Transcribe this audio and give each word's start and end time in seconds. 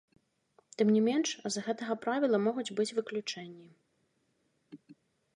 Тым 0.81 0.87
не 0.95 1.01
менш, 1.07 1.29
з 1.55 1.61
гэтага 1.67 1.95
правіла 2.05 2.39
могуць 2.45 2.75
быць 2.79 2.85
выключэнні. 3.01 4.87